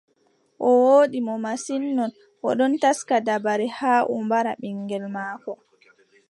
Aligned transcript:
O 0.67 0.69
wooɗi 0.83 1.19
mo 1.27 1.35
masin, 1.45 1.83
non, 1.97 2.11
o 2.47 2.49
ɗon 2.57 2.73
taska 2.81 3.15
dabare 3.27 3.67
haa 3.77 4.01
o 4.11 4.13
mbara 4.25 4.51
ɓiŋngel 4.61 5.03
maako. 5.15 5.51